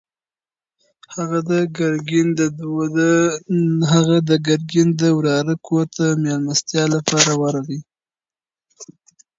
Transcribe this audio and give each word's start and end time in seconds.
هغه 1.15 1.39
د 4.31 4.35
ګرګین 4.47 4.89
د 5.01 5.03
وراره 5.17 5.55
کور 5.65 5.85
ته 5.95 6.05
د 6.11 6.19
مېلمستیا 6.23 6.83
لپاره 6.95 7.31
ورغی. 7.41 7.79